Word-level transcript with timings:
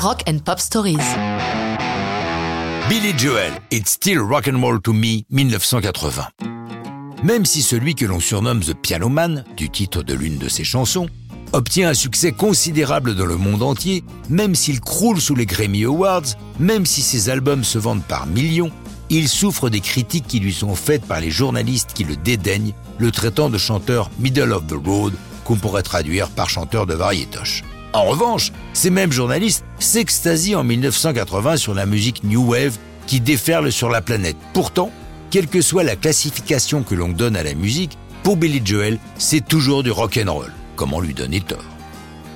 Rock 0.00 0.22
and 0.28 0.38
Pop 0.44 0.60
Stories. 0.60 0.96
Billy 2.88 3.12
Joel, 3.18 3.50
It's 3.72 3.90
Still 3.90 4.20
Rock 4.20 4.46
and 4.46 4.60
Roll 4.60 4.80
to 4.82 4.92
Me, 4.92 5.24
1980. 5.30 6.28
Même 7.24 7.44
si 7.44 7.62
celui 7.62 7.96
que 7.96 8.04
l'on 8.04 8.20
surnomme 8.20 8.60
The 8.60 8.74
Piano 8.74 9.08
Man, 9.08 9.44
du 9.56 9.70
titre 9.70 10.04
de 10.04 10.14
l'une 10.14 10.38
de 10.38 10.48
ses 10.48 10.62
chansons, 10.62 11.08
obtient 11.52 11.88
un 11.88 11.94
succès 11.94 12.30
considérable 12.30 13.16
dans 13.16 13.26
le 13.26 13.36
monde 13.36 13.64
entier, 13.64 14.04
même 14.28 14.54
s'il 14.54 14.80
croule 14.80 15.20
sous 15.20 15.34
les 15.34 15.46
Grammy 15.46 15.82
Awards, 15.82 16.36
même 16.60 16.86
si 16.86 17.02
ses 17.02 17.28
albums 17.28 17.64
se 17.64 17.78
vendent 17.78 18.04
par 18.04 18.26
millions, 18.26 18.70
il 19.10 19.28
souffre 19.28 19.68
des 19.68 19.80
critiques 19.80 20.28
qui 20.28 20.38
lui 20.38 20.52
sont 20.52 20.76
faites 20.76 21.06
par 21.06 21.20
les 21.20 21.32
journalistes 21.32 21.92
qui 21.92 22.04
le 22.04 22.14
dédaignent, 22.14 22.74
le 22.98 23.10
traitant 23.10 23.50
de 23.50 23.58
chanteur 23.58 24.10
middle 24.20 24.52
of 24.52 24.68
the 24.68 24.76
road, 24.86 25.14
qu'on 25.44 25.56
pourrait 25.56 25.82
traduire 25.82 26.28
par 26.28 26.48
chanteur 26.48 26.86
de 26.86 26.94
variétoche. 26.94 27.64
En 27.92 28.04
revanche, 28.04 28.52
ces 28.74 28.90
mêmes 28.90 29.12
journalistes 29.12 29.64
s'extasient 29.78 30.56
en 30.56 30.64
1980 30.64 31.56
sur 31.56 31.74
la 31.74 31.86
musique 31.86 32.22
New 32.22 32.50
Wave 32.50 32.76
qui 33.06 33.20
déferle 33.20 33.72
sur 33.72 33.88
la 33.88 34.02
planète. 34.02 34.36
Pourtant, 34.52 34.90
quelle 35.30 35.46
que 35.46 35.62
soit 35.62 35.84
la 35.84 35.96
classification 35.96 36.82
que 36.82 36.94
l'on 36.94 37.08
donne 37.08 37.36
à 37.36 37.42
la 37.42 37.54
musique, 37.54 37.96
pour 38.22 38.36
Billy 38.36 38.60
Joel, 38.62 38.98
c'est 39.16 39.46
toujours 39.46 39.82
du 39.82 39.90
rock 39.90 40.20
and 40.22 40.32
roll. 40.32 40.52
Comment 40.76 41.00
lui 41.00 41.14
donner 41.14 41.40
tort? 41.40 41.64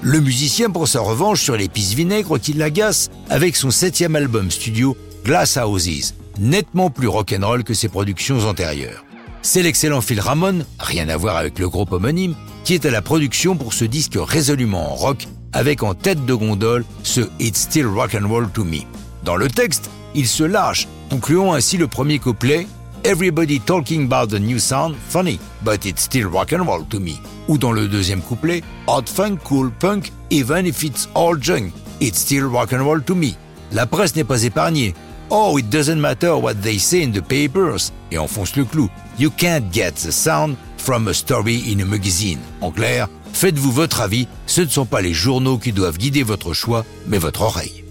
Le 0.00 0.20
musicien 0.20 0.70
prend 0.70 0.86
sa 0.86 1.00
revanche 1.00 1.42
sur 1.42 1.56
l'épice 1.56 1.92
vinaigre 1.92 2.38
qui 2.38 2.55
l'agace 2.55 3.10
avec 3.30 3.55
son 3.55 3.70
septième 3.70 4.16
album 4.16 4.50
studio 4.50 4.96
Glass 5.24 5.56
Houses, 5.56 6.14
nettement 6.41 6.91
plus 6.91 7.08
rock'n'roll 7.08 7.62
que 7.62 7.74
ses 7.74 7.88
productions 7.88 8.41
antérieures. 8.46 9.05
C'est 9.42 9.62
l'excellent 9.62 10.00
Phil 10.00 10.20
Ramone, 10.20 10.64
rien 10.78 11.08
à 11.08 11.16
voir 11.16 11.36
avec 11.36 11.58
le 11.58 11.69
groupe 11.69 11.92
homonyme, 11.92 12.34
qui 12.64 12.74
est 12.74 12.86
à 12.86 12.91
la 12.91 13.02
production 13.02 13.56
pour 13.56 13.74
ce 13.74 13.84
disque 13.84 14.16
résolument 14.16 14.92
en 14.92 14.94
rock, 14.94 15.27
avec 15.52 15.83
en 15.83 15.95
tête 15.95 16.24
de 16.24 16.34
gondole 16.34 16.84
ce 17.02 17.20
It's 17.38 17.61
Still 17.61 17.87
Rock 17.87 18.15
and 18.15 18.29
Roll 18.29 18.48
to 18.51 18.65
Me. 18.65 18.80
Dans 19.24 19.37
le 19.37 19.48
texte, 19.48 19.91
il 20.15 20.27
se 20.27 20.44
lâche, 20.44 20.89
concluant 21.11 21.53
ainsi 21.53 21.77
le 21.77 21.89
premier 21.89 22.19
couplet 22.19 22.67
Everybody 23.05 23.59
talking 23.59 24.05
about 24.05 24.28
the 24.28 24.39
new 24.39 24.61
sound, 24.61 24.94
funny, 25.09 25.41
but 25.64 25.84
it's 25.84 26.03
still 26.03 26.28
rock 26.28 26.53
and 26.53 26.64
roll 26.64 26.84
to 26.84 27.00
me. 27.00 27.14
Ou 27.48 27.59
dans 27.59 27.72
le 27.72 27.89
deuxième 27.89 28.20
couplet 28.20 28.62
Hot 28.86 29.06
funk, 29.06 29.39
cool 29.42 29.72
punk, 29.72 30.12
even 30.31 30.67
if 30.67 30.84
it's 30.84 31.09
all 31.17 31.36
junk, 31.36 31.72
it's 32.00 32.20
still 32.20 32.44
rock 32.48 32.72
and 32.72 32.84
roll 32.84 33.03
to 33.03 33.16
me. 33.16 33.34
La 33.72 33.87
presse 33.87 34.14
n'est 34.14 34.22
pas 34.22 34.44
épargnée. 34.44 34.94
Oh, 35.31 35.59
it 35.59 35.69
doesn't 35.69 35.98
matter 35.98 36.37
what 36.37 36.62
they 36.62 36.78
say 36.78 37.03
in 37.03 37.11
the 37.11 37.22
papers. 37.22 37.91
Et 38.12 38.19
enfonce 38.19 38.55
le 38.55 38.64
clou. 38.64 38.89
You 39.19 39.31
can't 39.31 39.72
get 39.72 39.94
the 39.94 40.12
sound 40.12 40.56
from 40.77 41.09
a 41.09 41.12
story 41.14 41.72
in 41.72 41.81
a 41.81 41.84
magazine. 41.84 42.39
En 42.61 42.70
clair, 42.70 43.09
faites-vous 43.42 43.72
votre 43.72 44.02
avis, 44.02 44.28
ce 44.46 44.60
ne 44.60 44.68
sont 44.68 44.86
pas 44.86 45.00
les 45.00 45.12
journaux 45.12 45.58
qui 45.58 45.72
doivent 45.72 45.98
guider 45.98 46.22
votre 46.22 46.52
choix, 46.52 46.84
mais 47.08 47.18
votre 47.18 47.42
oreille. 47.42 47.82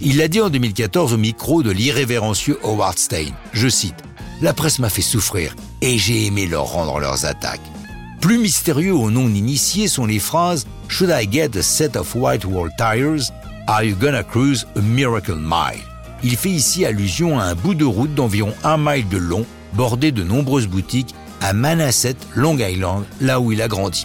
Il 0.00 0.16
l'a 0.16 0.26
dit 0.26 0.40
en 0.40 0.50
2014 0.50 1.12
au 1.12 1.16
micro 1.16 1.62
de 1.62 1.70
l'irrévérencieux 1.70 2.58
Howard 2.64 2.98
Stein. 2.98 3.30
Je 3.52 3.68
cite 3.68 3.94
La 4.42 4.52
presse 4.52 4.80
m'a 4.80 4.88
fait 4.88 5.00
souffrir 5.00 5.54
et 5.82 5.98
j'ai 5.98 6.26
aimé 6.26 6.48
leur 6.48 6.64
rendre 6.64 6.98
leurs 6.98 7.26
attaques. 7.26 7.60
Plus 8.20 8.38
mystérieux 8.38 8.92
aux 8.92 9.12
non-initiés 9.12 9.86
sont 9.86 10.04
les 10.04 10.18
phrases 10.18 10.66
Should 10.88 11.14
I 11.14 11.28
get 11.30 11.56
a 11.56 11.62
set 11.62 11.94
of 11.94 12.16
white 12.16 12.44
wall 12.44 12.68
tires? 12.76 13.30
Are 13.68 13.84
you 13.84 13.94
gonna 13.94 14.24
cruise 14.24 14.66
a 14.74 14.80
miracle 14.80 15.36
mile? 15.36 15.78
Il 16.24 16.34
fait 16.34 16.50
ici 16.50 16.84
allusion 16.84 17.38
à 17.38 17.44
un 17.44 17.54
bout 17.54 17.74
de 17.74 17.84
route 17.84 18.16
d'environ 18.16 18.52
un 18.64 18.78
mile 18.78 19.08
de 19.08 19.18
long, 19.18 19.46
bordé 19.74 20.10
de 20.10 20.24
nombreuses 20.24 20.66
boutiques, 20.66 21.14
à 21.40 21.52
Manhasset, 21.52 22.16
Long 22.34 22.58
Island, 22.58 23.04
là 23.20 23.38
où 23.38 23.52
il 23.52 23.62
a 23.62 23.68
grandi. 23.68 24.04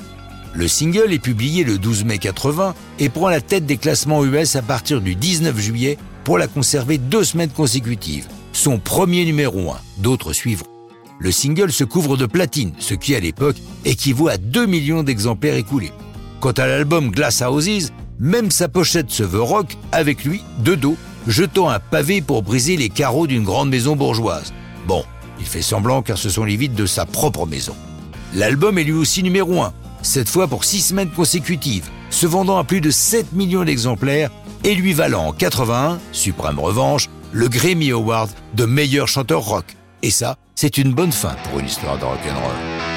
Le 0.56 0.68
single 0.68 1.12
est 1.12 1.20
publié 1.20 1.64
le 1.64 1.80
12 1.80 2.06
mai 2.06 2.20
80 2.20 2.76
et 3.00 3.10
prend 3.10 3.30
la 3.30 3.42
tête 3.42 3.66
des 3.66 3.78
classements 3.78 4.24
US 4.24 4.56
à 4.56 4.62
partir 4.62 5.02
du 5.02 5.16
19 5.16 5.60
juillet 5.60 5.98
pour 6.24 6.38
la 6.38 6.48
conserver 6.48 7.00
deux 7.00 7.24
semaines 7.24 7.50
consécutives. 7.50 8.28
Son 8.52 8.78
premier 8.78 9.26
numéro 9.26 9.72
1, 9.72 9.78
d'autres 9.98 10.32
suivront. 10.32 10.68
Le 11.18 11.32
single 11.32 11.72
se 11.72 11.84
couvre 11.84 12.18
de 12.18 12.28
platine, 12.28 12.74
ce 12.78 12.94
qui 12.94 13.16
à 13.16 13.20
l'époque 13.20 13.56
équivaut 13.84 14.28
à 14.28 14.38
2 14.38 14.68
millions 14.68 15.02
d'exemplaires 15.02 15.56
écoulés. 15.56 15.92
Quant 16.40 16.52
à 16.52 16.68
l'album 16.68 17.10
Glass 17.10 17.42
Houses, 17.42 17.92
même 18.20 18.52
sa 18.52 18.68
pochette 18.68 19.10
se 19.10 19.24
veut 19.24 19.42
rock, 19.42 19.76
avec 19.92 20.24
lui, 20.24 20.44
de 20.60 20.76
dos, 20.76 20.98
jetant 21.28 21.70
un 21.70 21.80
pavé 21.80 22.22
pour 22.22 22.44
briser 22.44 22.78
les 22.78 22.90
carreaux 22.90 23.26
d'une 23.26 23.44
grande 23.44 23.70
maison 23.70 23.96
bourgeoise. 23.96 24.54
Bon, 24.88 25.04
il 25.40 25.46
fait 25.46 25.64
semblant 25.64 26.04
car 26.04 26.18
ce 26.20 26.30
sont 26.30 26.44
les 26.44 26.58
vides 26.58 26.76
de 26.76 26.86
sa 26.86 27.08
propre 27.08 27.48
maison. 27.48 27.76
L'album 28.36 28.78
est 28.78 28.84
lui 28.84 28.94
aussi 28.94 29.24
numéro 29.24 29.62
1, 29.62 29.74
cette 30.04 30.30
fois 30.30 30.48
pour 30.48 30.64
6 30.66 30.82
semaines 30.82 31.10
consécutives, 31.10 31.90
se 32.10 32.28
vendant 32.28 32.58
à 32.58 32.64
plus 32.64 32.82
de 32.82 32.92
7 32.92 33.34
millions 33.34 33.64
d'exemplaires 33.64 34.30
et 34.64 34.76
lui 34.76 34.94
valant 34.94 35.28
en 35.28 35.34
81, 35.34 36.00
suprême 36.12 36.60
revanche, 36.60 37.10
le 37.32 37.48
Grammy 37.48 37.92
Award 37.92 38.30
de 38.54 38.66
meilleur 38.66 39.08
chanteur 39.08 39.42
rock. 39.42 39.66
Et 40.04 40.12
ça, 40.12 40.38
c'est 40.56 40.78
une 40.78 40.94
bonne 40.94 41.12
fin 41.12 41.36
pour 41.50 41.60
une 41.60 41.66
histoire 41.66 41.98
de 41.98 42.06
rock'n'roll. 42.06 42.93